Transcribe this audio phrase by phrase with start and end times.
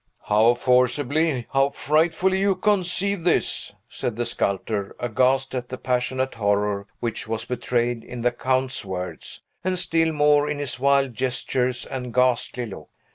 [0.29, 6.87] "How forcibly, how frightfully you conceive this!" said the sculptor, aghast at the passionate horror
[7.01, 12.11] which was betrayed in the Count's words, and still more in his wild gestures and
[12.15, 12.89] ghastly look.